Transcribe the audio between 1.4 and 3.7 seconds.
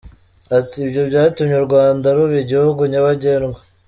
u Rwanda ruba igihugu nyabagendwa.